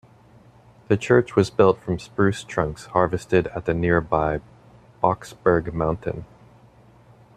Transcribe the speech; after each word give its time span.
The 0.87 0.97
church 0.97 1.35
was 1.35 1.51
built 1.51 1.77
from 1.79 1.99
spruce 1.99 2.43
trunks 2.43 2.87
harvested 2.87 3.45
at 3.55 3.65
the 3.65 3.73
nearby 3.75 4.39
Bocksberg 4.99 5.71
mountain. 5.73 6.25